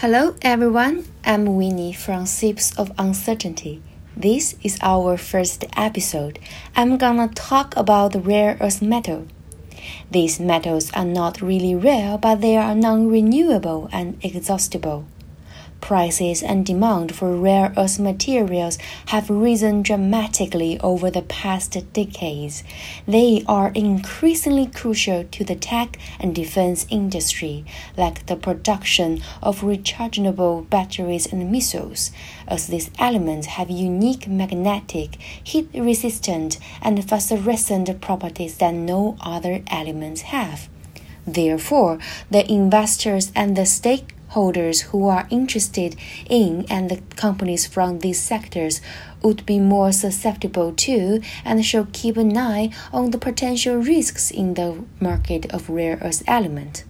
[0.00, 1.04] Hello, everyone.
[1.24, 3.82] I'm Winnie from Sips of Uncertainty.
[4.16, 6.38] This is our first episode.
[6.76, 9.26] I'm gonna talk about rare earth metal.
[10.08, 15.04] These metals are not really rare, but they are non renewable and exhaustible.
[15.80, 22.62] Prices and demand for rare earth materials have risen dramatically over the past decades.
[23.06, 27.64] They are increasingly crucial to the tech and defense industry,
[27.96, 32.10] like the production of rechargeable batteries and missiles,
[32.46, 40.22] as these elements have unique magnetic, heat resistant, and phosphorescent properties that no other elements
[40.22, 40.68] have.
[41.26, 41.98] Therefore,
[42.30, 45.96] the investors and the stake holders who are interested
[46.28, 48.80] in and the companies from these sectors
[49.22, 54.54] would be more susceptible to and should keep an eye on the potential risks in
[54.54, 56.84] the market of rare earth element.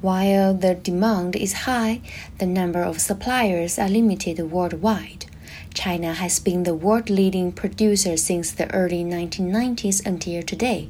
[0.00, 2.00] While the demand is high,
[2.38, 5.26] the number of suppliers are limited worldwide.
[5.74, 10.88] China has been the world leading producer since the early 1990s until today.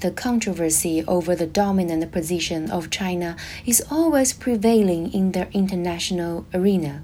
[0.00, 7.02] The controversy over the dominant position of China is always prevailing in the international arena.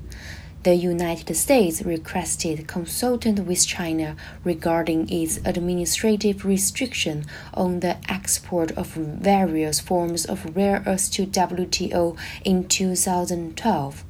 [0.65, 8.89] The United States requested consultation with China regarding its administrative restriction on the export of
[8.89, 14.05] various forms of rare earths to WTO in 2012.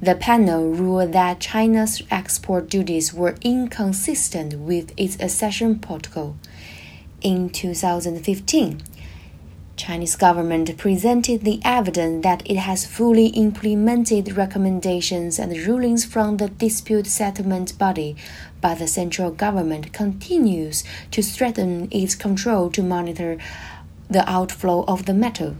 [0.00, 6.36] The panel ruled that China's export duties were inconsistent with its accession protocol.
[7.22, 8.82] In 2015,
[9.76, 16.48] Chinese government presented the evidence that it has fully implemented recommendations and rulings from the
[16.48, 18.14] dispute settlement body,
[18.60, 23.38] but the central government continues to strengthen its control to monitor
[24.08, 25.56] the outflow of the metal.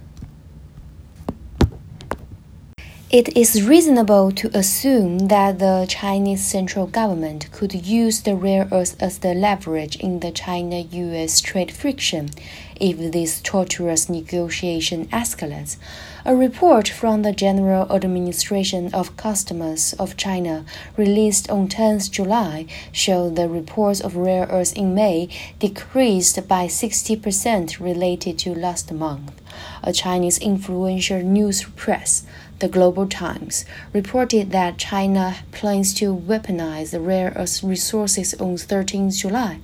[3.15, 9.01] It is reasonable to assume that the Chinese central government could use the rare earth
[9.01, 12.31] as the leverage in the China US trade friction
[12.75, 15.77] if this torturous negotiation escalates.
[16.25, 20.65] A report from the General Administration of Customs of China,
[20.97, 25.29] released on 10 July, showed the reports of rare earths in May
[25.61, 29.41] decreased by 60% related to last month.
[29.87, 32.25] A Chinese influential news press
[32.59, 39.11] the Global Times reported that China plans to weaponize the rare earth resources on 13
[39.11, 39.61] July,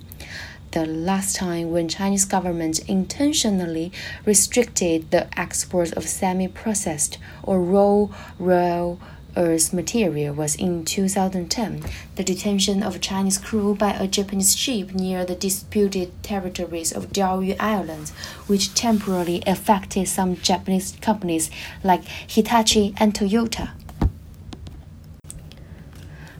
[0.72, 3.92] the last time when Chinese government intentionally
[4.26, 8.08] restricted the export of semi-processed or raw
[8.38, 8.96] rare
[9.36, 11.84] Earth material was in 2010,
[12.16, 17.12] the detention of a Chinese crew by a Japanese ship near the disputed territories of
[17.12, 18.10] Diaoyu Islands,
[18.46, 21.50] which temporarily affected some Japanese companies
[21.84, 23.70] like Hitachi and Toyota.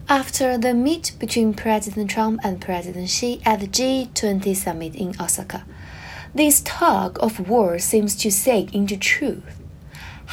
[0.09, 5.63] After the meet between President Trump and President Xi at the G20 summit in Osaka,
[6.35, 9.60] this tug of war seems to sink into truth.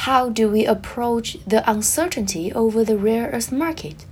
[0.03, 4.05] How do we approach the uncertainty over the rare earth market?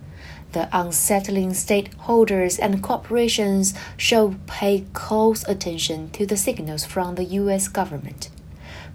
[0.52, 7.70] The unsettling stakeholders and corporations should pay close attention to the signals from the U.S.
[7.70, 8.30] government.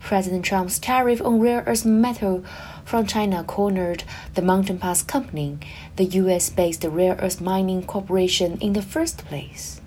[0.00, 2.44] President Trump's tariff on rare earth metal
[2.84, 4.04] from China cornered
[4.34, 5.58] the Mountain Pass Company,
[5.96, 6.50] the U.S.
[6.50, 9.81] based rare earth mining corporation, in the first place.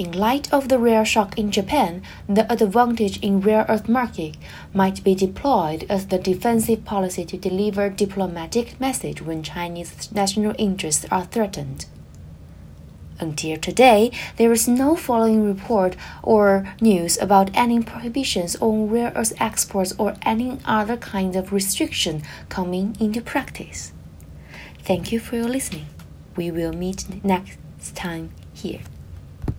[0.00, 4.34] In light of the rare shock in Japan, the advantage in rare earth market
[4.72, 11.04] might be deployed as the defensive policy to deliver diplomatic message when Chinese national interests
[11.10, 11.84] are threatened.
[13.18, 19.34] Until today, there is no following report or news about any prohibitions on rare earth
[19.38, 23.92] exports or any other kind of restriction coming into practice.
[24.78, 25.88] Thank you for your listening.
[26.36, 27.58] We will meet next
[27.94, 28.80] time here.